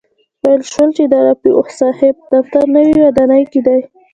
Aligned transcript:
ویل 0.43 0.61
شول 0.71 0.89
د 1.09 1.13
رفیع 1.27 1.59
صاحب 1.79 2.15
دفتر 2.33 2.63
نوې 2.75 2.93
ودانۍ 3.05 3.43
کې 3.51 3.59
دی. 3.67 3.79